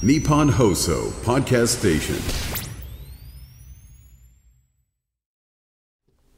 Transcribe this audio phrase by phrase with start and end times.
[0.00, 2.14] Nippon Hoso Podcast Station.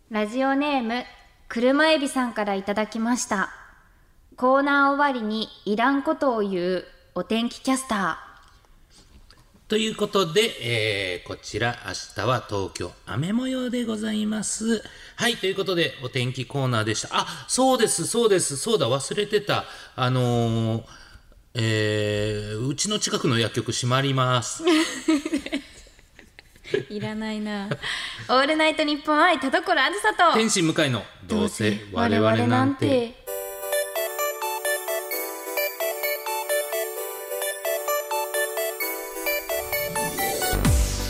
[0.08, 1.04] ラジオネーム、
[1.46, 3.50] 車エビさんからいただきました。
[4.36, 6.84] コーナー終わりにいらんことを言う
[7.14, 8.18] お天気キャスタ
[9.68, 11.92] ということで、えーこちら明
[12.22, 14.82] 日は東京雨模様でございます。
[15.16, 17.08] はい、ということでお天気コーナーでした。
[17.12, 19.66] あ、そうです、そうです、そうだ、忘れてた。
[19.96, 20.99] あのー
[21.54, 24.62] えーうちの近くの薬局閉まります。
[24.62, 25.62] ー。
[26.94, 27.68] いらないな。
[28.28, 30.34] オールナイトニッポン愛田所あずさと。
[30.38, 33.18] 天使向かいのどうせ我々なんて。。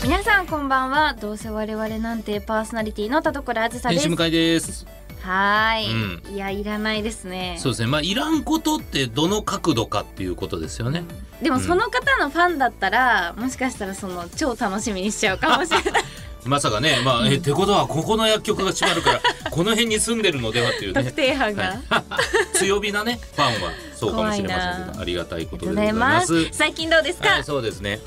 [0.03, 1.13] 皆さんこんばんは。
[1.13, 3.99] どうせ我々なんてパーソナリティの田所あずさです。
[3.99, 4.87] 天使向かいです。
[5.23, 7.57] はーい、いや、いらないですね。
[7.59, 7.87] そうですね。
[7.87, 11.03] まあ、いらんことってどの角度かっていうことですよね。
[11.41, 16.03] でもその方のファンだったら、もしかしたらその超楽しみにしちゃうかもしれない。
[16.43, 21.03] まさかね、まあ、え、ってことはここの薬局が閉まるから、 この辺に住んでるのではっていうね。
[21.03, 21.63] 特定班が。
[21.89, 26.47] はい、 強火なねファンはそうかもしれませんありがたいことでございます。
[26.51, 27.29] 最近どうですか？
[27.29, 27.99] はいそうですね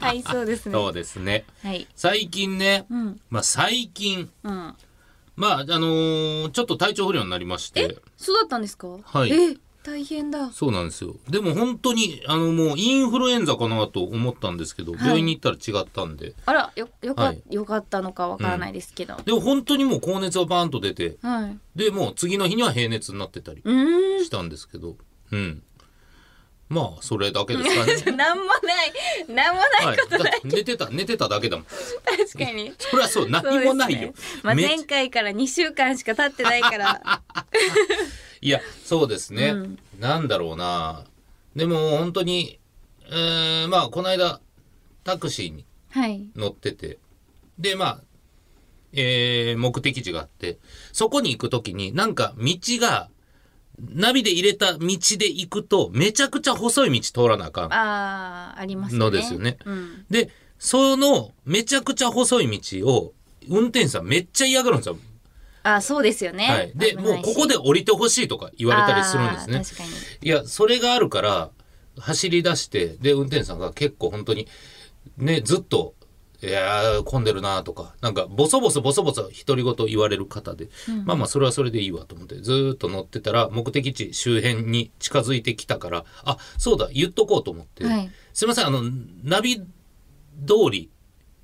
[0.00, 0.72] はい、そうですね。
[0.74, 1.86] そうですねはい。
[1.96, 4.74] 最近ね、うん、まあ最近うん。
[5.36, 8.88] まああのーちょっと体調不良になりましえて、そうだったんですか？
[9.02, 10.50] はいえ、大変だ。
[10.52, 19.16] そうなんですよでも本当にあのもうインフルエンザかなと思ったんですけど、はい病院に行ったら違ったんであら、よ、よか、はいよかったのかわからないですけど。
[19.24, 21.58] でも本当にもう高熱がバーンと出てはい。
[21.74, 23.62] でもう次の日には平熱になってたり。
[24.24, 24.96] したんですけど
[25.32, 25.62] うん
[26.72, 28.16] まあそれだけですかね。
[28.16, 28.92] なんもない、
[29.28, 30.32] なんもないはい、ことない。
[30.32, 31.66] だ寝てた寝てただけだもん。
[31.66, 32.72] 確かに。
[32.78, 34.14] そりゃそう何もないよ、ね。
[34.42, 37.22] まあ、め前回から2週間しか経ってないから。
[38.40, 39.78] いやそうですね、うん。
[40.00, 41.04] なんだろうな。
[41.54, 42.58] でも本当に
[43.10, 44.40] えーまあこの間
[45.04, 46.26] タクシーにはい。
[46.34, 46.98] 乗ってて。
[47.58, 47.98] でまあ
[48.94, 50.58] えー目的地があって。
[50.92, 53.10] そこに行く時になんか道が
[53.80, 58.98] ナビで入れた道で行くとめちゃくちゃ細い道通らなあかんああ、ありますね。
[58.98, 60.06] のですよねうん。
[60.10, 63.12] でそのめちゃくちゃ細い道を
[63.48, 64.96] 運転手さんめっちゃ嫌がるんですよ
[65.64, 66.46] あ、そうですよね。
[66.46, 69.90] はい、でもうここで降りてほしいとか言われたりするんですね確かに。
[70.22, 71.50] いやそれがあるから
[71.98, 74.48] 走り出してで運転手さんが結構本当に
[75.16, 75.94] ねずっと
[76.42, 80.68] 「いやー混んでるな」とかなんかボソボソボソボソ独り言言われる方で、
[81.04, 88.82] まあまあそれはそれでいいわと思ってずーっと乗ってたら目的地周辺に近づいてきたからあそうだ言っとこうと思って、はいすいませんあの
[89.24, 89.64] ナビ通
[90.70, 90.90] り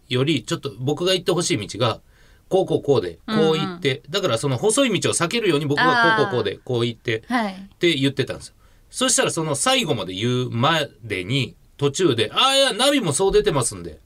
[0.08, 2.00] よりちょっと僕が行ってほしい道が
[2.48, 7.52] こうこうこうでこう行って、だからその細い道を避けるように僕がこうこうこうでこう行ってはい。
[7.52, 8.54] って言ってたんですよ。
[8.90, 14.00] そしたらその最後まで言うまでに途中で「ああいやナビもそう出てますんで」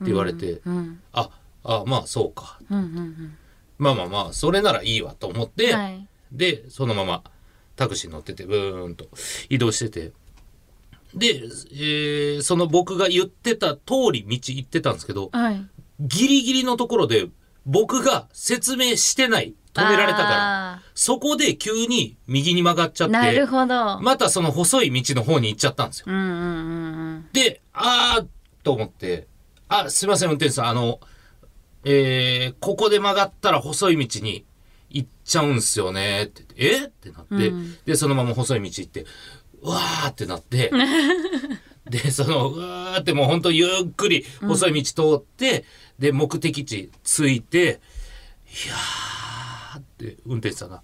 [0.00, 1.00] 言われて「うん。
[1.12, 1.30] あ
[1.64, 3.36] あまあそうかうんうんうん。
[3.78, 6.06] まあまあまあそれならいいわ」と思って、はい。
[6.32, 7.22] でそのまま
[7.76, 9.08] タクシー乗っててブーンと
[9.48, 10.12] 移動してて
[11.14, 11.26] で、
[11.72, 13.80] えーその僕が言ってた通
[14.12, 15.66] り道行ってたんですけどはい。
[16.00, 17.28] ギリギリのところで
[17.66, 24.00] 僕が説明してない止められたからあそこで急に右に曲がっちゃっーなるてほど。
[24.00, 26.06] またその細い道の方に行っちゃったんですよ。
[26.08, 27.28] うんうんうんうん。
[27.32, 28.26] で、あー
[28.64, 29.26] と思って、
[29.70, 31.00] あ、すいません、運転手さん、あの、
[31.84, 34.44] えー、ここで曲がったら細い道に
[34.90, 36.84] 行っちゃうんすよね、ってえ？
[36.86, 37.76] ってなって、うん。
[37.84, 39.06] で、そのまま細い道行って、
[39.62, 40.72] うわーってなって、
[41.88, 45.64] で、その、うわーってもう本当ゆっくり細い道通って、
[46.00, 47.80] で、目的地着いて、
[48.66, 50.82] いやーって運転手さんが、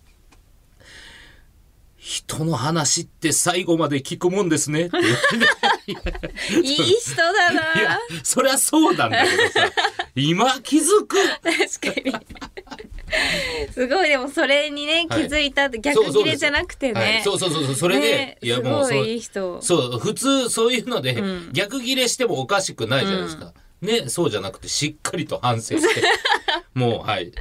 [1.96, 4.86] 人の話って最後まで聞くもんですね。
[4.86, 7.80] って言って、いい人だな。
[7.80, 9.70] いや、そりゃそうなんだけどさ、
[10.14, 11.16] 今気づく。
[11.42, 13.72] 確かに。
[13.72, 17.22] すごいでもそれにね気はいづいたって逆切れじゃなくてはいね。
[17.24, 19.62] そうそうそうそう、それで、ねいやもういいい人。
[19.62, 23.52] そう、普通そういうので、うん逆ギレしてもおかしくないじゃないですか。
[23.80, 26.02] ね、そうじゃなくてしっかりと反省して、
[26.74, 27.32] もうはい。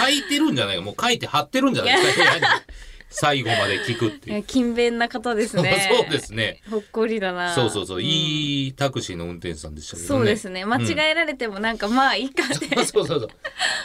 [0.00, 2.24] 書いてるんじゃないか、もう書いて貼ってるんじゃないですか、
[3.16, 4.42] 最後まで聞くっていう。
[4.46, 5.88] 勤勉な方ですね。
[5.96, 6.60] そうですね。
[6.68, 7.54] ほっこりだな。
[7.54, 10.08] そうそうそう、んいいタクシーの運転手さんでしたけどね。
[10.08, 10.64] そうですね。
[10.64, 13.28] 間違えられてもなんかまあいいかって うんそうそうそう。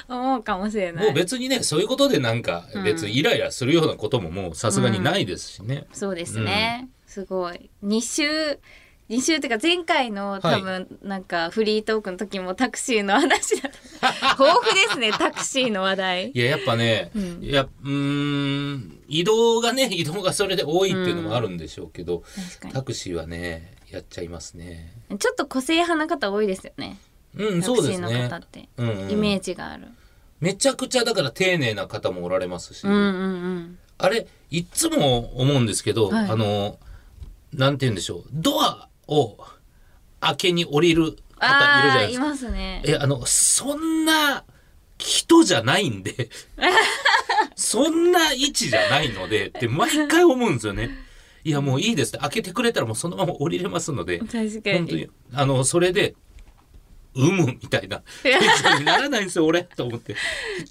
[0.08, 1.06] 思うかもしれない。
[1.06, 5.86] もう別にね、そういうことでなんか、別にイライラするようなことももうさすがにないですしね。
[5.94, 6.90] そうですね。
[7.06, 7.70] すごい。
[7.84, 8.60] 2週、
[9.10, 13.80] 2週っていうか前回の多分なんかフリートークの時もタクシーの話だった。
[14.40, 16.32] 豊富ですね、タクシーの話題。
[16.32, 17.44] いや、やっぱね、うん。
[17.44, 22.74] いや、うーん、移動がね、移動がそれで多いっていうのもあるんでしょうけど、確かに。
[22.74, 24.94] タクシーはね、やっちゃいますね。
[25.18, 27.00] ちょっと個性派な方多いですよね。
[27.36, 29.12] うんそうですタクシーのね方って、うんうん。
[29.12, 29.88] イメージがある。
[30.40, 33.04] めちゃくちゃだから丁寧な方もおられますし、うんうんう
[33.60, 33.80] ん。
[33.98, 36.30] あれいっつも思うんですけど、はい。
[36.30, 36.78] あの
[37.54, 38.24] なんて言うんでしょう。
[38.32, 39.38] ドアを
[40.22, 42.26] 開けに降りる方いるじゃないですか。
[42.26, 42.84] ますね。
[42.86, 44.44] えあのそんな
[44.98, 46.30] 人じゃないんで。
[47.56, 49.48] そんな位置じゃないので。
[49.48, 50.92] って毎回思うんですよね。
[51.44, 52.10] いやもういいです。
[52.10, 54.20] って開けてくれたらもうそのまま降りれますので。
[54.20, 55.08] 確か本当にに。
[55.34, 56.16] あのそれで
[57.20, 58.04] 有無みたいな。
[58.22, 59.64] テンションにならないんですよ俺。
[59.64, 60.16] と思って。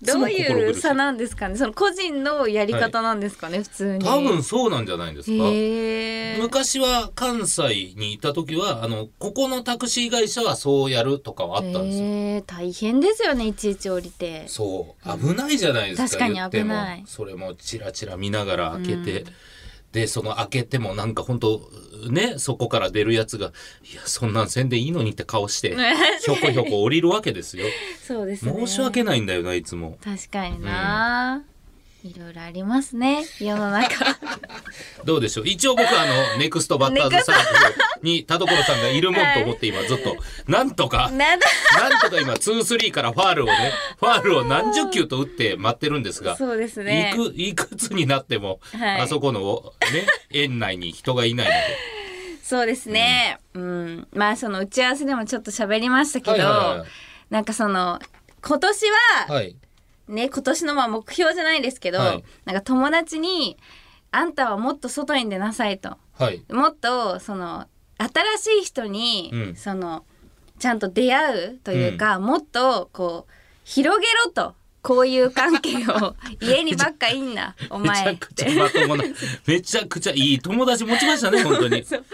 [0.03, 1.57] どういう差ななんですかね？
[1.57, 4.05] その個人のやり方なんですかね、普通に。
[4.05, 6.43] 多分そうなんじゃないですか。
[6.45, 12.43] 昔は関西にいた時はあのここのタクシー会社はそうやるとかはあったんですよ。
[12.47, 14.47] 大変ですよねいちいち降りて。
[14.49, 15.19] そう。
[15.19, 17.05] 危ないじゃないですか、確かに危ない。
[17.07, 19.25] それもチラチラ見ながら開けて、
[19.93, 21.71] でその開けてもなんか本当
[22.11, 23.53] ねそこから出るやつが
[23.93, 25.77] 「いやそんなんせんでいいのに」って顔して
[26.25, 27.67] ひょこひょこ降りるわけですよ。
[28.03, 29.99] そうですね申し訳ないんだよないつも。
[30.03, 31.45] 確かにな、
[32.05, 33.25] いろいろありますね。
[33.41, 34.05] 世の中。
[35.05, 35.49] どうでしょう？
[35.49, 40.17] 一応僕はあのネクストバッターズサークルに田所さんがいるもんと思って今ずっと。
[40.47, 41.11] なんとか。
[41.11, 41.47] なんと
[42.11, 42.21] か。
[42.21, 47.13] 今2-3からファールをねファールを何十球と打って待ってるんですがそうですね。
[47.15, 49.01] いくいくつになっても、はい。
[49.01, 51.59] あそこのね園内に人がいないので。
[52.45, 53.39] そうですね。
[53.55, 56.89] うん、まあその打ち合わせでもちょっと喋りましたけど、はいはいはい。
[57.31, 57.99] なんかその
[58.41, 58.87] 今年
[59.27, 59.57] ははい
[60.09, 62.25] ね今年のまあ目標じゃないですけど、はい。
[62.45, 63.57] なんか友達に
[64.11, 65.97] 「あんたはもっと外に出なさい」と。
[66.19, 66.43] はい。
[66.51, 67.67] もっとその
[67.99, 69.57] 新しい人に、うん。
[69.57, 70.05] その
[70.59, 73.33] ちゃんと出会うというか、もっとこう
[73.65, 74.55] 広げろと。
[74.81, 76.15] こういう関係を。
[76.41, 78.47] 家にばっかいんなお前って。
[79.47, 81.83] めちゃくちゃいい友達持ちましたね本当に。
[81.85, 82.05] そう。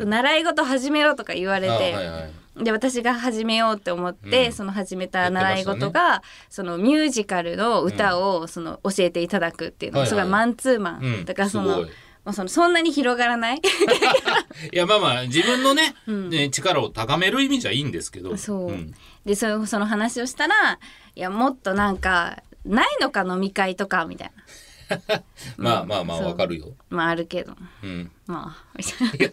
[0.00, 0.10] うん。
[0.10, 4.52] 習い事始めろとか言われて、あはいはいで私が始めようって思って、うん。
[4.52, 11.90] その始めた習い事が、そのミュージカルの歌をその教えていただくっていうの、はいはいそれがマンツーマン、うんだからそのすごい。
[12.24, 13.58] まあ、そのそんなに広がらない。
[14.72, 16.28] いやまあまあ自分のね,、ん。
[16.28, 18.36] ね力を高める意味じゃいいんですけど。
[18.36, 18.94] そう、ん。
[19.24, 20.78] でそのその話をしたら
[21.14, 24.42] いやもっとなんかないのか飲み会とかみたいな
[25.56, 26.72] まあまあまあわかるよ。
[26.90, 27.54] まああるけど。
[27.82, 28.10] うん。
[28.26, 29.30] まあみたい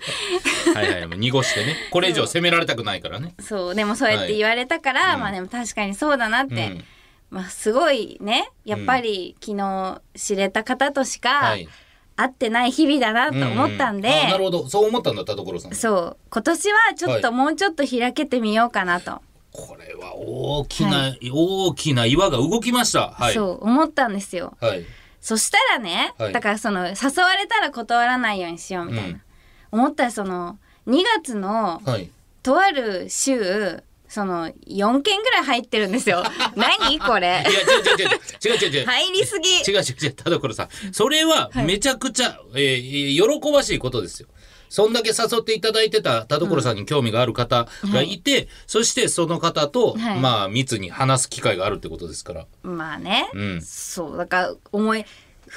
[0.73, 0.81] な。
[0.81, 1.75] はいはいもう濁してね。
[1.91, 3.35] これ以上責められたくないからね。
[3.39, 3.75] そう。
[3.75, 5.21] でもそうやって言われたから、うん。
[5.21, 6.83] まあでも確かにそうだなって、うん。
[7.29, 8.49] まあすごいね。
[8.65, 11.67] やっぱり昨日知れた方としかはい。
[12.15, 14.67] 会ってない日々だなと思ったんで、うあなるほど。
[14.69, 15.73] そう思ったんだ田所さん。
[15.73, 16.17] そう。
[16.29, 19.21] 今年はちょっはいともうちょっと開けてみようかなと、
[19.51, 23.11] これは大きな、は大きな岩が動きました。
[23.11, 23.33] はい。
[23.33, 24.57] そう思ったんですよ。
[24.59, 24.85] はい。
[25.23, 26.33] そしたらね、はい。
[26.33, 26.93] だからその誘
[27.23, 29.19] われたら断らないようにしようみたいな、
[29.71, 29.79] うん。
[29.79, 32.11] 思ったらその2月のはい。
[32.43, 36.23] とある週その4件ぐらい入ってるんですよ。
[36.55, 37.27] 何これ？
[37.27, 38.09] いや違う違う違う
[38.53, 38.85] 違う違う違う。
[38.85, 39.49] 入りすぎ。
[39.49, 40.11] 違う違う違う。
[40.13, 40.69] 田所さん。
[40.93, 44.27] それはめちゃくちゃ、えー喜ばしいことですよ。
[44.73, 48.17] そんだけ誘っていただいてた田所さんに興味がある方がい。
[48.17, 50.19] て、そしてその方と、はい。
[50.19, 52.47] まあ密に話す機会があるってことですから。
[52.63, 53.61] まあね、うん。
[53.61, 55.05] そうだから思い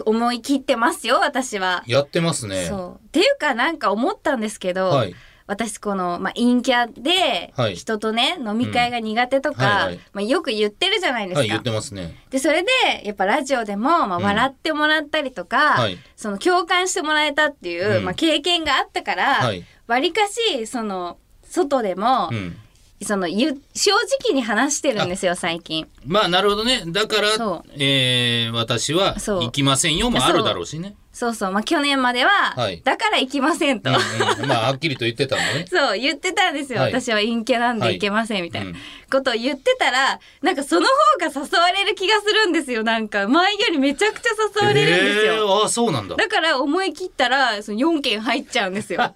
[0.04, 1.82] 思い切ってますよ私は。
[1.86, 2.66] やってますね。
[2.66, 2.70] っ
[3.10, 5.14] ていうかなんか思ったんですけど、はい
[5.46, 11.40] 私この、まあ、陰キャではい人とね、飲み会が苦手とか、まあ、よく言ってるじゃないですか。
[11.40, 12.16] はい言ってますね。
[12.30, 12.70] でそれで
[13.04, 22.56] やっぱラジオでも、まあ、うん笑ってもらったりとか、はいその共感してもらえたっていう、うんまあ、経験があったから、はいわりかしその外でも、うん。
[23.02, 23.90] そのゆ正
[24.24, 25.86] 直に話してるんですよ最近。
[26.06, 26.82] まあなるほどね。
[26.86, 30.96] だからそ、えー私はそう行きませんよもあるだろうしね。
[31.12, 33.90] そうそう、まあ、去年までは、はいだから行きませんと。
[33.90, 35.66] うんうんまあはっきりと言ってたのね。
[35.70, 38.76] そう言ってたんですよ、はい私は陰キャなんはいで行けませんみたいなうん
[39.10, 40.86] ことを言ってたらなんかその
[41.20, 44.30] 方が誘われる気がするんですよなんか前よりめちゃくちゃ
[44.62, 46.16] 誘われるんですよ、えーあそうなんだ。
[46.16, 49.14] だから思い切ったらその4件入っちゃうんですよ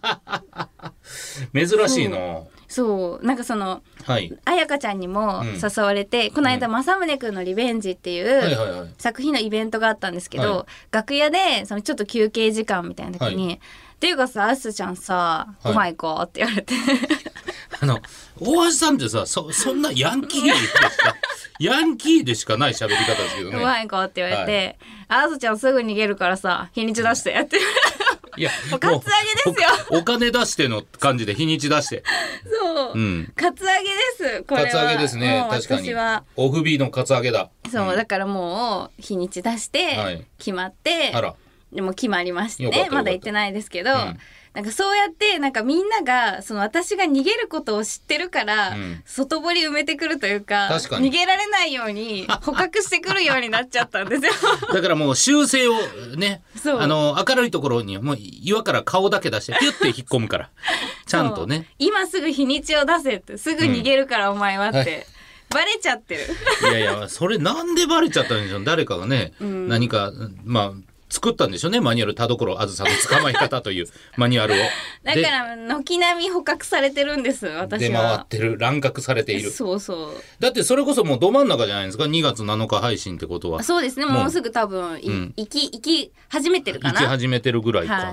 [1.54, 2.18] 珍しいな。
[2.70, 4.32] そうなんかそのはい。
[4.44, 5.46] 彩香ちゃんにもうん。
[5.60, 8.94] 誘われて、この間政宗くんのリベンジっていう、はいはいはい。
[8.96, 10.66] 作品のイベントがあったんですけど、はい。
[10.92, 13.58] 楽屋でそのちょっと休憩時間みたいな時に「はっ
[14.00, 15.68] ていうかさあすちゃんさい。
[15.68, 16.74] ご飯行こう」って言われて。
[17.82, 17.98] あの、
[18.38, 20.90] 大橋さんってさ、そ、そんなヤンキーでしか、
[21.60, 23.64] ヤンキーでしかない喋り方ですけどごね。
[23.64, 27.58] 飯行こうって言われて「あすちゃんすぐ逃げるからさ日にち出して」って
[28.36, 29.68] いや、もうカツアゲですよ
[30.00, 32.02] お金出しての感じで日にち出して。
[32.44, 33.32] そう、うん。
[33.34, 36.24] カツアゲですこれはカツアゲですね確かに私は。
[36.36, 37.50] オフビーのカツアゲだ。
[37.70, 41.12] そう、んだからもう日にち出して、はい決まって。
[41.72, 44.18] でも決まりましてまだ行ってないですけど、うん
[44.52, 49.02] なんかそうやってなんかみんながその私が逃げることを知ってるから、うん。
[49.04, 51.08] 外堀埋めてくるというか確かに。
[51.08, 54.32] 逃げられないように捕獲してくるようになっちゃったんですよ。
[54.74, 55.74] だからもう修正を
[56.16, 60.50] ねあの明るいところにもう岩から顔だけ出してピュッて引っ込むから。
[61.06, 61.66] ちゃんとね。
[61.78, 65.06] 今すぐ日にちを出せってすぐ逃げるからお前はって、はい。
[65.50, 66.26] バレちゃってる。
[66.70, 68.64] いやいやそれなんでバレちゃったんでしょう？
[68.64, 70.12] 誰かがね、何か
[70.44, 70.89] まあ
[71.20, 73.86] 作ったんでしょうねマニュアル田所あずさの捕まえ方という
[74.16, 74.56] マニュアルを
[75.04, 78.28] だから軒並み捕獲されてるんですで私出回はっ。
[78.28, 80.22] てる乱獲されているそうそう。
[80.40, 84.06] だってそれこそもうど真ん中じゃないですか2月7日配信ってことはそうですね。
[84.06, 87.08] もうもうすぐ多分い、うん行き行き始めてるか行きな。
[87.08, 88.10] 始めてるぐらいか、は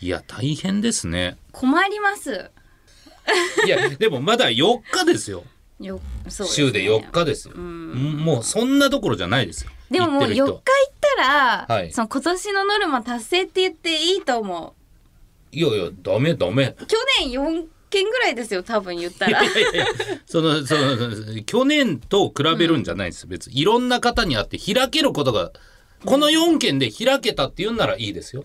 [0.00, 0.06] い。
[0.06, 2.50] い、や大変ですね困ります。
[3.66, 5.44] いやでもまだ4日ですよ
[5.80, 6.66] よそうですね。
[6.68, 7.48] 週で4日です。
[7.48, 9.70] よ、もうそんなどころじゃないですよ。
[9.90, 11.04] でももう4日行っ言ってる人。
[11.16, 11.92] たら、はい。
[11.92, 14.74] その今年のノルマ達成って言っていいと思
[15.52, 16.74] いやいやダメダメ。
[16.80, 16.86] う。
[16.86, 19.42] 去年4件ぐらいですよ多分言ったら。
[19.42, 19.86] いやいや
[20.26, 25.52] そのその去年と比べるんじゃないです、別にいろんな方に会って開けることが
[26.04, 28.44] この4件で開けたって言うんならいいですよ。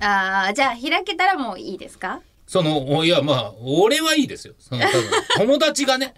[0.00, 2.20] ああじゃあ開けたらもういいですか？
[2.50, 4.54] そのおいやまあ俺はいいですよ。
[4.58, 5.04] その多分
[5.38, 6.14] 友達がね。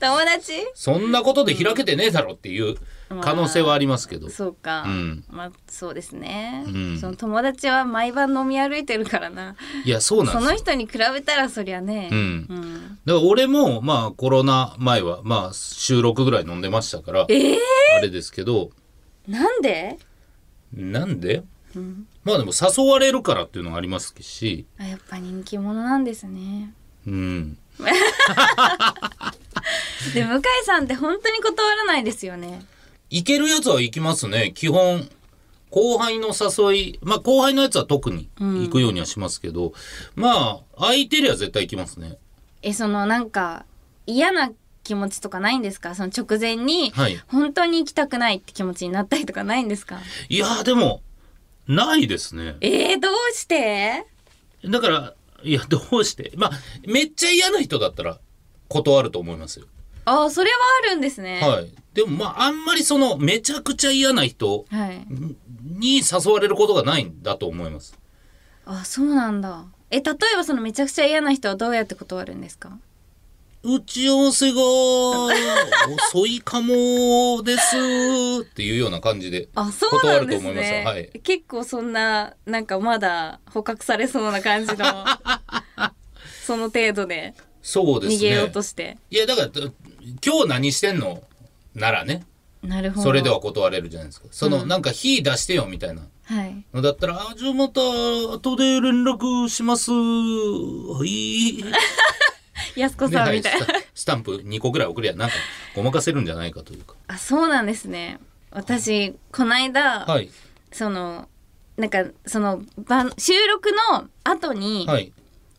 [0.00, 0.52] 友達？
[0.74, 2.76] そんなことで開けてねえだろっていう
[3.20, 5.24] 可能性はありますけど、そうか、うん。
[5.30, 6.98] まあそうですね、うん。
[6.98, 9.54] その友達は毎晩飲み歩いてるからな。
[9.84, 10.50] いやそうなんそですよ。
[10.54, 12.18] の人に比べたらそりゃね、うん。
[12.18, 12.22] う
[12.54, 12.98] ん。
[13.04, 17.56] だから俺もまあコロナ前はまあ週6ぐらい飲んでましたからえー、
[17.96, 18.70] あれですけど。
[19.28, 19.98] なんで？
[20.74, 21.44] なんで、
[22.24, 24.66] まあでも誘われるからっていうのがありますし。
[24.78, 26.72] あやっぱ人気者なんですね。
[27.06, 27.58] うん。
[30.14, 32.64] で向井さんって本当に断らないですよね。
[33.10, 34.52] 行けるやつは行きますね。
[34.54, 35.08] 基本
[35.70, 39.72] 後輩の誘いまあ後輩のやつは特に行くようにはしますけど、
[40.14, 42.18] まあ空いてりゃ絶対行きますね。
[42.62, 43.64] えそのなんか
[44.06, 44.50] 嫌な
[44.84, 45.94] 気持ちとかないんですか？
[45.94, 47.16] その直前に、はい。
[47.26, 49.98] 本本当に行きたくないって気持ちになったりとかないんですか？
[50.28, 51.02] いやでも
[51.68, 52.56] ないですね。
[52.60, 54.06] えー、どうして？
[54.64, 56.32] だからいやどうして？
[56.36, 56.50] まあ
[56.86, 58.18] めっちゃ嫌な人だったら
[58.68, 59.66] 断ると思いますよ。
[60.04, 61.40] ああそれはあるんですね。
[61.40, 61.72] はい。
[61.94, 65.06] でもまああんまりそのめちゃくちゃ嫌な人はい。
[65.62, 67.98] に誘われることがないんだと思います。
[68.64, 69.64] あそうなんだ。
[69.90, 72.78] え例えばそのめちゃくちゃ嫌な人はどうやって断るんですか？
[73.66, 74.60] 打ち合わせが
[76.12, 77.76] 遅いかもです
[78.42, 81.10] っていうような感じで断ると思いますね、はい。
[81.22, 84.86] 結構そんななんかまだ捕獲されそうな感じの
[86.46, 88.16] その程度でそうですね。
[88.16, 89.50] 逃げようとして、いやだから
[90.24, 91.24] 今日何してんの？
[91.74, 92.24] ならね。
[92.62, 93.02] なるほど。
[93.02, 94.28] それでは断れるじゃないですか。
[94.30, 94.68] その、うん。
[94.68, 96.02] なんか火出してよみたいな。
[96.26, 96.64] はい。
[96.72, 101.64] のだったら「あじゃあまた後で連絡します」はい
[102.76, 105.34] 安子さんみたいな、スタスタンプ2個ぐらい送りゃなんか
[105.74, 106.94] ごまかせるんじゃないかというか。
[107.08, 108.18] あそうなんですね。
[108.50, 110.30] 私この間、はい。
[110.72, 111.28] その
[111.76, 115.12] なんかその番収録の後に、はい。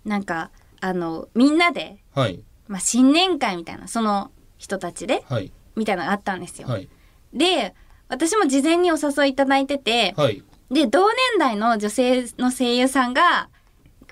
[0.05, 2.39] なんかあのみんなで、はい。
[2.67, 5.51] まあ、新年会みたいなその人たちではい。
[5.75, 6.67] みたいなのがあったんですよ。
[6.67, 6.89] はい。
[7.33, 7.73] で
[8.09, 10.43] 私も事前にお誘いいただいてて、はい。
[10.69, 13.49] で同年代の女性の声優さんが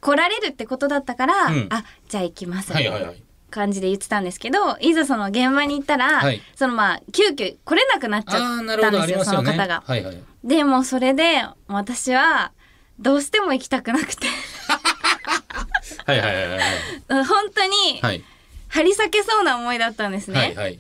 [0.06, 1.68] 来られるってことだったから、うん。
[1.72, 2.72] あじゃあ行きます。
[2.72, 3.24] はいはいはい。
[3.50, 6.42] 感じで言ってたんですけどいざその現場に行ったら、はい。
[6.56, 9.52] そのまあ急遽来れなくなっちゃああなるほどあったんですよりますよね。
[9.52, 9.84] その方が。
[9.84, 10.24] はいはい。
[10.44, 12.52] でもうそれで私は
[13.00, 14.28] どうしても行きたくなくて。
[16.06, 16.62] はいはいはいはい
[17.26, 18.24] 本当にはい。
[18.68, 20.80] 張り裂けそうな思いだったんですね、はいはい。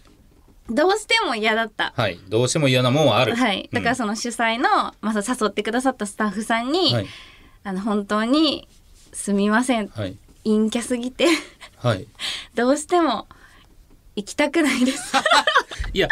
[0.70, 1.94] どうしても嫌だった。
[1.96, 2.20] はい。
[2.27, 3.36] どうしても嫌なもんはある。
[3.36, 7.08] はい、だからうんその主催の、まあ、誘ってくださったスタッフさんに、はい。
[7.63, 8.67] あの本当に
[9.16, 9.88] すみません。
[9.88, 10.18] はい。
[10.44, 11.26] 陰キャすぎて。
[11.78, 12.06] はい。
[12.54, 13.28] どうしても
[14.16, 15.14] 行きたくないです。
[15.94, 16.10] いや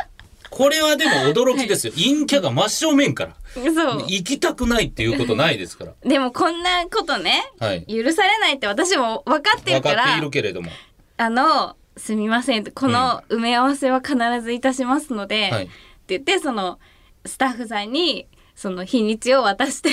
[0.49, 1.93] これはでも驚きですよ。
[1.93, 3.35] 陰キャが真正面から。
[3.55, 5.93] 行きたくないっていうことないですから。
[6.03, 7.85] でもこんなことねはい。
[7.85, 10.71] 許されないって私も分かってるか分からっているけれども。
[11.17, 12.63] あのすみません。
[12.71, 15.63] この埋め合わせは必ずいたしますので、はい。
[15.65, 15.73] って
[16.07, 16.79] 言ってその
[17.25, 19.89] スタッフさんにその日にちを渡して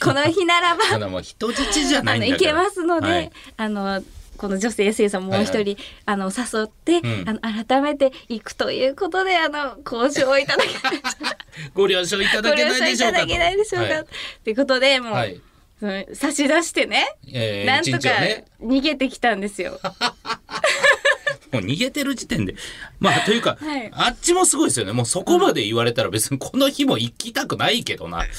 [0.00, 0.84] この日ならば。
[0.84, 3.30] ただもう人質じゃなあいんだからの行けますので、はい。
[3.56, 4.02] あの
[4.36, 5.76] この女性生さんもう一人、はい
[6.06, 7.28] あの誘って、うん。
[7.28, 11.02] あの改めて行くということであの交渉をいただけない
[11.74, 13.94] ご了承いただけないでしょうかと。
[13.94, 14.06] はい
[14.44, 15.40] ということでもう、はい。
[16.12, 18.14] 差し出してね、えーなんとか
[18.60, 19.78] 逃げてきたんですよ。
[21.52, 22.54] もう逃げてる時点で。
[23.00, 24.92] まあ、というか、はいあっちもすごいですよね。
[24.92, 28.24] もうそこまで言われたら別にこの日も行きたくないけどな。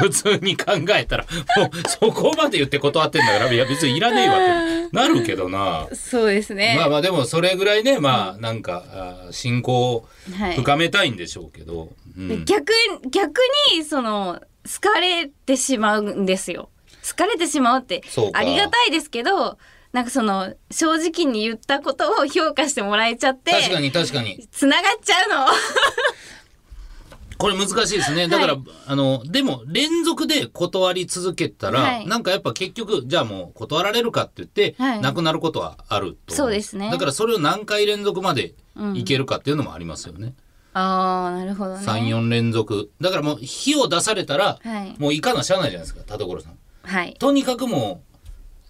[0.00, 5.86] 普通に考えたら、もうそこまで言って断ってんだから、いや別にいらねえわってなるけどな。
[5.92, 6.74] そうですね。
[6.76, 11.92] まあまあでもそれぐらいね、まあなんか、信仰をはい深めたいんでしょうけど。
[12.16, 12.72] うん逆
[13.10, 13.40] 逆
[13.74, 16.70] にその好かれてしまうんですよ
[17.08, 18.02] 好かれてしまうって
[18.32, 19.58] ありがたいですけど
[19.94, 24.44] なんかその正直に言ったことを評価してもらえちゃって確かに確かに。
[24.50, 25.46] つながっちゃうの
[27.38, 28.26] これ難しいですね。
[28.26, 38.54] だから、はいあの、でも連続で断り続けたら、はいなんかやっぱ結局、じゃあもう断られるかって言って、はいなくなることはあると思そうですねだからそれを何回連続まで
[38.94, 40.34] いけるかっていうのもありますよね。
[40.72, 42.90] あーなるほどね3、4連続。
[43.00, 46.58] だからもう火を出されたら、はいもう行かなしゃあないじゃないですか、田所さん。
[46.82, 48.13] はいとにかくもう、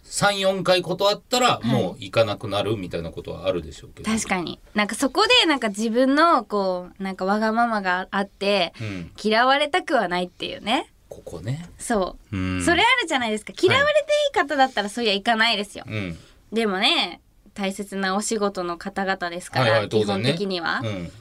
[0.04, 4.10] 3、4回断ったら、いもう行かなくなるみたいなことはあるでしょうけど。
[4.10, 9.10] 確かになんかそこでなんか自分のこうなんかわがままがあってうん。
[9.22, 11.68] 嫌われたくはないっていうねここね。
[11.78, 12.62] そう、うん。
[12.64, 16.18] それあるじゃないですか嫌われていい方だったらそりゃいかないですよ、うん。
[16.52, 17.20] でもね
[17.54, 20.22] 大切なお仕事の方々ですから、はいはい、当基本。
[20.22, 21.12] 的には、うん。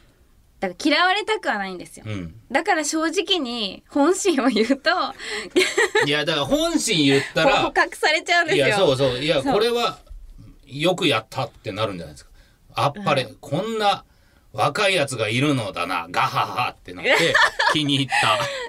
[0.64, 2.36] だから嫌われたくはないんですよ、うん。
[2.50, 4.92] だから正直に本心を言うと
[6.08, 9.20] いや、だから本心言ったら捕、獲されちゃうんですよいや、そうそう。
[9.20, 10.00] いや、これは、
[10.66, 12.32] よくやったってなるんじゃないですか。
[12.76, 14.06] あっぱれ、こんな
[14.54, 17.34] 若いやつがいるのだな、ガハハってなって、
[17.74, 18.08] 気に入っ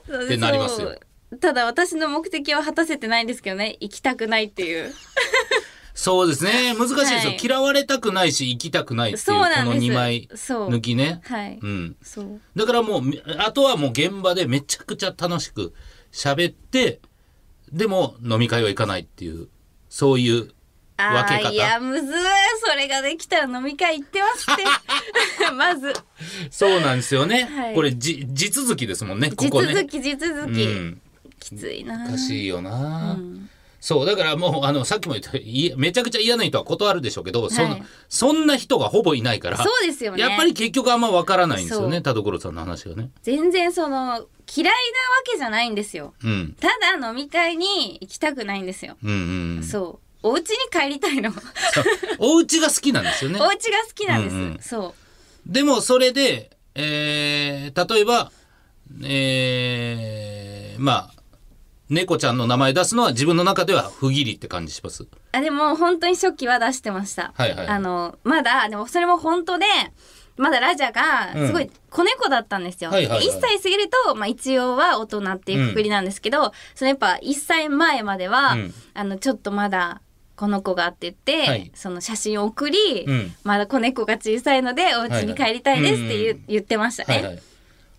[0.09, 0.99] たってなりますよ。
[1.41, 4.95] ただ私の目的は果たせてないんですけどね行きたくないっていう
[5.95, 6.75] そうですね。
[6.75, 7.19] 難しいですよ。
[7.19, 11.21] はい嫌われたくないし、行きたくないっていう、そうこなんですの2枚そう抜きね。
[11.25, 11.97] はい、うん。
[12.03, 13.03] そうだからもう、
[13.39, 15.73] あとはもう現場でめちゃくちゃ楽しく
[16.13, 17.01] 喋って、
[17.73, 19.49] でも飲み会は行かないっていう、
[19.89, 20.51] そういう
[20.97, 22.21] あ分け方ーいやむずい
[22.61, 24.65] それができたら飲み会行ってますって
[25.55, 25.93] まず
[26.51, 27.45] そうなんですよね。
[27.45, 29.31] はいこれじ地続きですもんね。
[29.31, 29.75] こ地こね。
[29.75, 31.01] 続き地続き、うん。
[31.41, 33.51] きついな難しいよな、うん
[33.85, 37.81] そうだからもうあのさっきも言ったいめちゃくちゃ嫌な人は断るでしょうけど、そはい。
[37.81, 40.23] のそんな人がほぼいないからそうですよね。
[40.23, 43.11] やっぱり結局あんま分からないんですよね田所さんの話がね。
[43.23, 44.27] 全然その嫌いなわ
[45.31, 46.15] けじゃないんですよ。
[46.25, 46.57] うん。
[46.59, 46.69] た
[46.99, 50.29] だ飲み会に行きたくないんですよ、うんうん、そう。
[50.29, 51.31] お家に帰りたいの。
[52.19, 53.39] お家が好きなんですよね。
[53.39, 53.49] お。
[53.49, 54.59] 家が好きなんです、うんうん。
[54.63, 54.95] そ
[55.47, 58.33] でもそれで、えー例えば、
[59.03, 61.14] えーまあ
[61.91, 65.03] 猫ちゃんの名前出すのは自分の中では不義理って感じします？
[65.03, 69.67] うあでも本当に初期は出してました、はいはいあのまだでもそれも本当で
[70.37, 73.27] まだラジャがすごい子猫だったんですよ、はいはいはい。
[73.29, 78.75] 1歳過ぎると、まあ、一応は大人っていうくくりなんですけど、そのやっぱ1歳前までは、うん。
[78.95, 80.01] あのちょっとまだ
[80.35, 81.71] この子がって言って、はい。
[81.75, 83.35] その写真を送り、うん。
[83.45, 87.43] まだ子猫が小さいのでお家に帰りたいですって言,、言ってましたね、はいはい。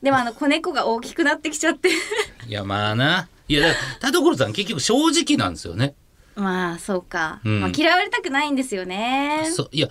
[0.04, 1.90] でもあの子猫が大きくなってきちゃって。
[2.48, 5.96] いやまあないや田所さん結局正直なんですよね。
[6.36, 7.62] まあそうか、うん。
[7.62, 9.50] まあ、嫌われたくないんですよね。
[9.54, 9.88] そういや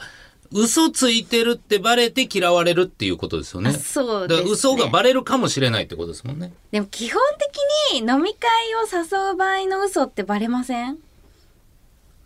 [0.52, 3.70] 嘘ついてるってバレて嫌われるっていうことですよね。
[3.70, 6.52] あそうだです、ね、から嘘がバレるかもしれないってことですもんね。
[6.70, 7.20] でも基本
[7.92, 10.98] 的に飲み会を誘う場合の嘘ってバレません？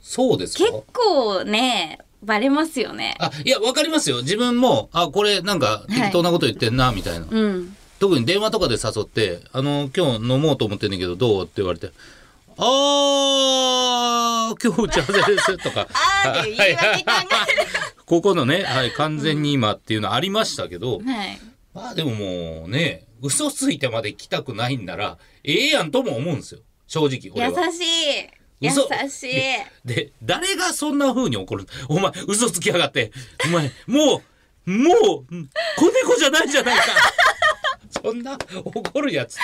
[0.03, 0.65] そうですか？
[0.65, 3.17] 結構ねバレますよね。
[3.21, 4.23] あいやわかりますよ。
[4.23, 7.27] 自分もあこれなんか適当なこと言ってんな、みたいな。
[7.31, 11.91] うん特に電話とかで誘って「あの今日飲もうと思ってんねんけどどう?」って言われて
[12.59, 15.89] 「あー今日打ち合わせです」とか。
[16.25, 17.11] あーっていう言い訳考
[18.07, 21.41] ここのね、はい、完全に今っていうのありましたけど、えはい。
[21.75, 26.61] まあでももうね嘘ついてまで来たくないんならええやんとも思うんですよ。
[26.87, 27.67] 正直俺は。
[27.67, 27.85] 優しい。
[28.61, 29.33] 優嘘しい。
[29.85, 31.67] で誰がそんな風に怒る？
[31.89, 33.13] お前嘘つきやがって。
[33.45, 34.23] お前も
[34.67, 34.97] うもう
[35.77, 36.85] 子猫じゃないじゃないか
[37.91, 39.37] そんな 怒るやつ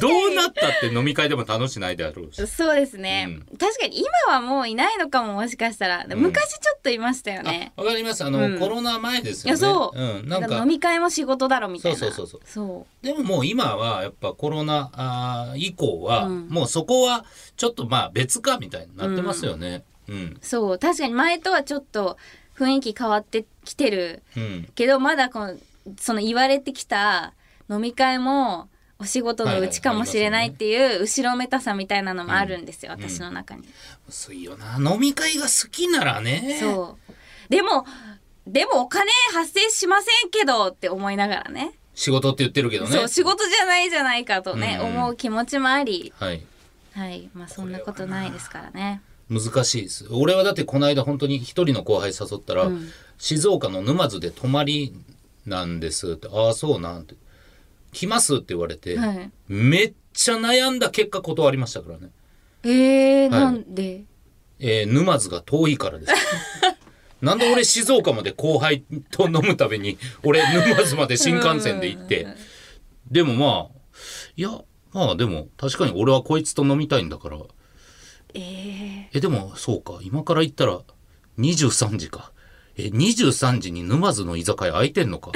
[0.00, 2.46] とどうなったって飲み会でも楽しないであろうし。
[2.46, 6.06] そうですね、確かに今はもういないのかももしかしたら。
[6.14, 8.24] 昔ちょっといましたよね、あわかります。
[8.24, 8.58] あの、うん。
[8.58, 9.62] コロナ前ですいよね。
[9.62, 10.58] やそう、うん、なんか。
[10.58, 11.98] 飲み会も仕事だろみたいな。
[11.98, 13.06] そうそうそうそう。
[13.06, 16.48] でももう今はやっぱコロナあー以降は、うん。
[16.48, 17.24] もうそこは
[17.56, 19.84] ちょっとまあ別かみたいになってますよね。
[20.08, 20.38] うん。
[20.40, 20.78] そう。
[20.78, 22.16] 確かに前とはちょっと
[22.56, 24.68] 雰囲気変わってきてるうん。
[24.74, 25.56] けどまだこの
[26.00, 27.32] その言われてきた
[27.68, 33.62] 飲み会もお仕事のうちかもしれないっていう後ろめたさみたいなのもあるんですよ、うん私の中に、
[34.08, 34.78] 薄いよな。
[34.78, 36.58] 飲み会が好きならね。
[36.60, 37.12] そう。
[37.50, 37.84] でも
[38.46, 41.72] でもお金発生しませんけどって思いながらね。
[41.94, 42.90] 仕事って言ってるけどね。
[42.90, 44.86] そう仕事じゃないじゃないかとね、うん。
[44.88, 46.12] 思う気持ちもあり。
[46.18, 46.42] はい。
[46.94, 47.28] はい。
[47.34, 49.02] まあそんなことないですからね。
[49.28, 50.06] 難しいです。
[50.10, 52.70] 俺はだってこの間本当に一人の後輩誘ったら、
[53.18, 54.94] 静岡の沼津で泊まり
[55.44, 56.28] なんですって。
[56.32, 57.16] ああそうなんて
[57.96, 59.30] 来ますって言われて、はい。
[59.48, 62.10] めっちゃ悩んだ結果断りましたからね、
[62.62, 63.30] えー、はい。
[63.30, 64.04] なんで？
[64.58, 66.12] えー沼津が遠いからです。
[67.22, 72.26] なんで俺静岡まで後輩と飲むために俺沼津まで新幹線で行って。
[73.10, 73.80] でもまあ
[74.36, 74.50] いや
[74.92, 77.38] まあでも確かに俺はこいつと飲みたいんだから。
[78.34, 80.00] ええでもそうか。
[80.02, 80.80] 今から行ったら
[81.38, 82.32] 23時か。
[82.76, 85.32] え23時に沼津の居酒屋空いてんのか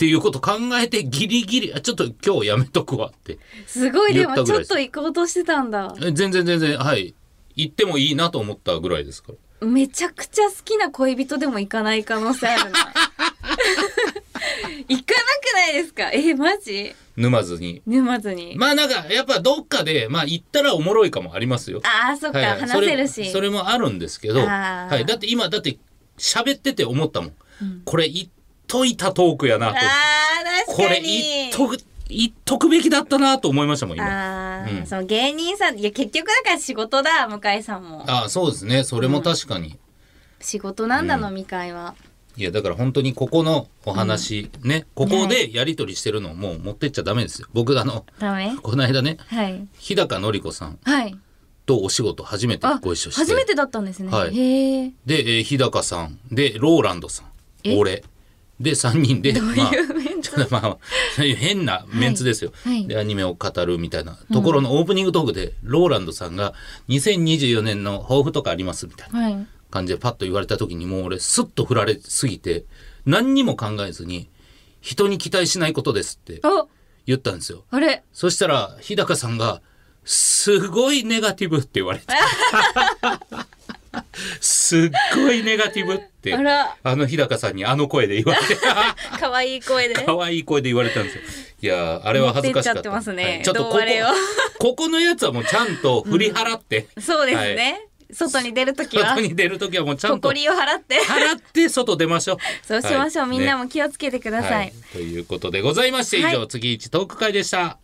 [0.00, 3.34] っていうこと考えてギリギリあちょっと今日やめとくわって。
[3.34, 5.94] ー、すごいでもちょっと行こうとしてたんだ。
[6.00, 7.14] え全然全然はい。
[7.54, 9.68] 行ってもいいなと思ったぐらいですから。
[9.68, 12.78] めちゃくちゃ好きな恋人でも行かない可能性あるな。
[14.88, 15.04] 行かなく
[15.52, 16.10] ないですか？
[16.12, 16.94] えマジ？
[17.18, 17.82] 沼津に。
[17.86, 21.82] 沼津に、まあなんかやっぱどっかでまあ行ったらおもろいかもありますよ。
[21.84, 22.60] ああそっか、はいはい。
[22.60, 23.12] 話せるし。
[23.12, 24.88] それそれもあるんですけど、あー。
[24.94, 25.76] はい、だって今だって
[26.16, 27.32] 喋ってて思ったもん、
[27.84, 28.28] これ言っ
[28.70, 29.76] といたトークやなと。
[30.72, 31.78] これ言っとく
[32.08, 34.62] 言っとくべきだったなと思いましたもん今。
[34.62, 34.86] あー、うん。
[34.86, 38.04] その芸人さんいや結局だから仕事だ向井さんも。
[38.08, 38.84] あそうですね。
[38.84, 39.78] それも確かに、
[40.40, 41.94] 仕事なんだ、うん飲み会は
[42.36, 47.48] いやだから本当にここのお話、ねここでやり取りしてるのをもう持ってっちゃダメですよ。
[47.52, 48.56] 僕あのダメ？
[48.62, 49.66] この間ねはい。
[49.78, 51.16] 日高のり子さんはい。
[51.66, 53.20] とお仕事初めてあご一緒して。
[53.20, 54.36] 初めてだったんですね、はい。
[54.36, 56.18] へえで、えー日高さん。
[56.30, 57.26] でローランドさん。
[57.62, 57.76] え？
[57.76, 58.02] 俺
[58.60, 59.34] で3人で
[60.50, 60.82] まあ
[61.16, 62.74] 変なメンツですよ、はい。
[62.74, 62.86] はい。
[62.86, 64.18] でアニメを語るみたいな。
[64.32, 66.52] ところのオープニングトークで、ローランドさんが
[66.88, 69.46] 2024年の抱負とかありますみたいなはい。
[69.70, 72.64] 感じでパッと言われた時にもう俺スッと振られすぎて
[73.06, 74.28] 何にも考えずに
[74.80, 76.66] 人に期待しないことですってあ
[77.06, 77.64] 言ったんですよ。
[77.70, 78.02] あれ。
[78.12, 79.62] そしたら日高さんが
[80.04, 82.06] すごいネガティブって言われて
[84.40, 88.56] すっごいネガティブってあの日高さんにあの声で言われて。
[89.18, 89.94] 可愛い声で。
[89.94, 91.22] 可愛い声で言われたんですよ。
[91.62, 92.74] いやーあれは恥ずかしかった。
[92.74, 93.78] 持ってっちゃってますねはいちょっとここ
[94.58, 99.14] ここのやつはもうちゃんと振り払って、そうですね、外に出るときは。
[99.14, 100.28] 外に出る時はもうちゃんと。
[100.28, 101.00] 誇りを払って。
[101.00, 102.36] 払って外出ましょう。
[102.66, 103.38] そうしましょう、はい。
[103.38, 107.78] みんなも気をつけてください、はい、ということでございまして以上、はい次一トーク会でした。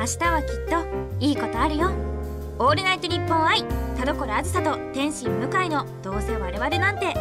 [0.00, 2.19] 明日はきっといいことあるよ
[2.62, 3.64] オールナイトニッポン愛
[3.96, 7.14] 田所あずさと天心向井のどうせ我々なんて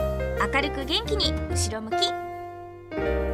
[0.54, 3.29] 明るく元気に後ろ向き。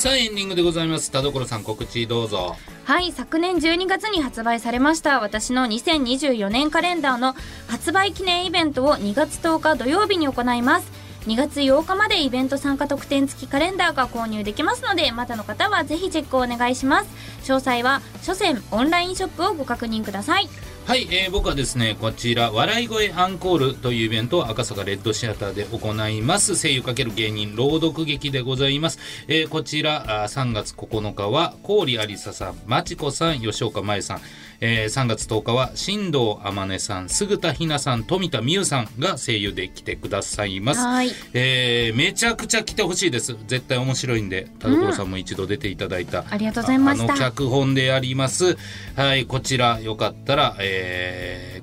[0.00, 1.10] さあエンディングでございます。
[1.10, 2.56] 田所さん告知どうぞ。
[2.84, 7.34] はい昨年12月に発売されました私の2024年カレンダーの
[7.68, 10.90] 発売記念イベントを2月10日土曜日に行います。
[11.26, 17.10] 2月8日までイベント参加特典付きカレンダーが購入できますのでまだの方はぜひチェックをお願いします。
[17.42, 20.48] 詳細は書店オンラインショップをご確認ください。
[20.90, 26.60] はい、えー僕はですねこちら「笑い声アンコール」というイベントを赤坂レッドシアターで行います。
[26.60, 28.98] 声優×芸人朗読劇でございます、
[29.28, 34.20] えーこちらあー3月9日は郡有沙さんまちこさん吉岡真由さん、
[34.60, 40.80] えー3月10日は新藤天音さん杉田ひなさん富田美優さんが声優で来てくださいます。
[40.80, 41.12] はい。
[41.34, 43.36] えーめちゃくちゃ来てほしいです。
[43.46, 47.12] 絶対面白いんで田所さんも一度出ていただいた、ありがとうございました。
[47.12, 48.56] あの脚本であります。
[48.96, 50.79] はいこちらよかったら、えー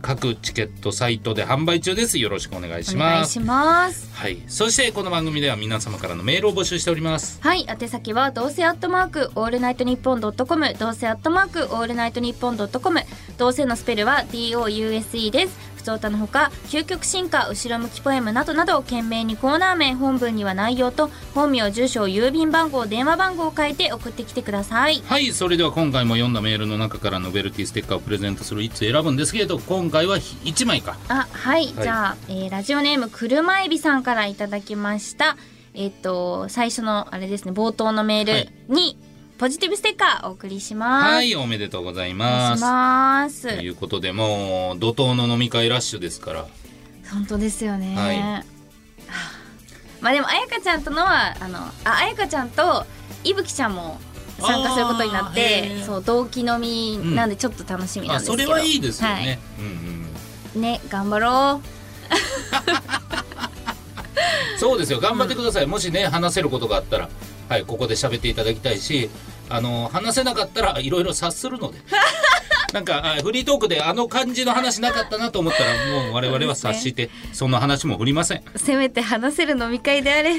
[0.01, 2.17] 各チケットサイトで販売中です。
[2.19, 3.13] よろしくお願いします。
[3.13, 4.09] お願いします。
[4.13, 4.41] はい。
[4.47, 7.39] そしてこの番組では皆様からのメールを募集しております。
[7.41, 7.65] はい。
[7.67, 13.01] 宛先はどうせアットマークオールナイトニッポンドットコムどうせアットマークオールナイトニッポンドットコム。
[13.37, 15.57] どうせのスペルは DOUSE です。
[15.75, 25.01] 普通歌のほか究極進化後ろ向きポエムなどなど件名にコーナー名本文には内容と本名住所郵便番号電話番号を書いて送ってきてください。
[25.05, 30.97] はいそれでは今回も読んだメールの中からノベルティステッカーをプレゼントするいつ選ぶんですけれど今回は1枚か。
[31.07, 31.73] あはい、はい。
[31.73, 35.37] じゃあ、えーラジオネーム車エビさんからいただきました。
[35.73, 38.97] えっ、と最初のあれですね冒頭のメールに、
[39.37, 41.13] ポジティブステッカーお送りします。
[41.13, 42.57] はいおめでとうございます。
[42.57, 43.55] いします。
[43.55, 46.47] ということでもう怒涛の飲み会ラッシュですから。
[47.11, 48.19] 本当ですよね、はい。
[48.19, 48.43] は あ
[50.01, 52.85] まあでも彩香ちゃんとのはあのあ彩香ちゃんと
[53.23, 53.99] いぶきちゃんも
[54.39, 59.65] 参加することになってそう同期飲みなんでちょっと楽しみなんあですけど、それはいいですよはね、うん
[60.55, 61.61] うんね頑張ろ
[64.59, 64.99] そうですよ。
[64.99, 67.09] 頑張ってください、もしね話せることがあったら
[67.49, 69.09] はいここで喋っていただきたいし
[69.49, 71.79] あの話せなかったらいろいろ察するので。
[72.73, 75.71] なんかあフリートークであの感じの話なかったなと思ったら
[76.03, 78.43] もう我々は察してそんな話も振りません。
[78.57, 80.35] せめて話せる飲み会であれ。
[80.35, 80.37] い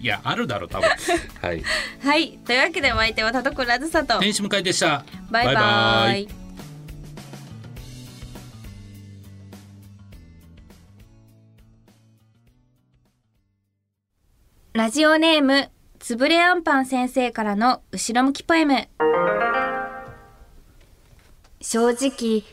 [0.00, 0.88] やあるだろう多分。
[1.42, 1.62] はい。
[2.02, 4.18] はいというわけでお相手は田所あずさと。
[4.20, 5.04] 天使向かいでした。
[5.30, 6.28] バイバイ。
[14.72, 15.70] ラジオネーム
[16.06, 18.88] つぶれあんぱん先生からの後ろ向きポエム。
[21.62, 22.44] 正直誘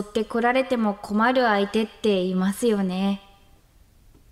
[0.00, 3.20] ってこられても困る相手っていますよね。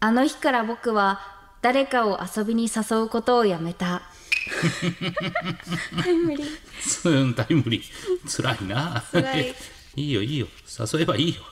[0.01, 1.21] あの日から僕は
[1.61, 4.01] 誰かを遊びに誘うことをやめた。
[6.03, 7.11] タイムリー。
[7.11, 8.43] うんタイムリー。
[8.43, 9.05] 辛いな。
[9.13, 9.55] 辛い。
[9.97, 10.47] いいよいいよ。
[10.95, 11.43] 誘えばいいよ。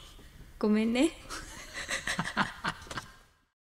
[0.58, 1.10] ごめんね